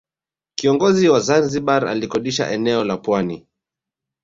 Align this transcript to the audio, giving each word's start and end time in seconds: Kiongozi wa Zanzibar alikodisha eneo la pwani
Kiongozi 0.55 1.09
wa 1.09 1.19
Zanzibar 1.19 1.87
alikodisha 1.87 2.51
eneo 2.51 2.83
la 2.83 2.97
pwani 2.97 3.47